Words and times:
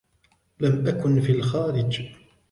لم 0.59 0.87
أكن 0.87 1.21
في 1.21 1.31
الخارج. 1.31 2.11